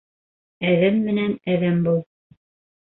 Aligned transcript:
Әҙәм 0.71 0.97
менән 1.11 1.37
әҙәм 1.57 1.81
бул. 1.87 2.05